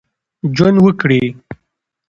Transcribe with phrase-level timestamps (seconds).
[0.55, 1.23] ژوند وکړي.